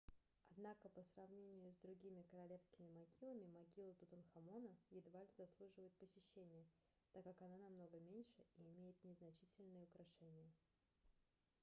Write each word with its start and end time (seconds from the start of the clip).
однако 0.49 0.89
по 0.89 1.03
сравнению 1.13 1.71
с 1.71 1.75
другими 1.83 2.23
королевскими 2.31 2.89
могилами 2.89 3.45
могила 3.49 3.93
тутанхамона 3.93 4.75
едва 4.89 5.21
ли 5.21 5.29
заслуживает 5.37 5.93
посещения 5.99 6.65
так 7.11 7.23
как 7.23 7.39
она 7.43 7.55
намного 7.57 7.99
меньше 7.99 8.41
и 8.57 8.63
имеет 8.69 8.95
незначительные 9.03 9.83
украшения 9.83 10.49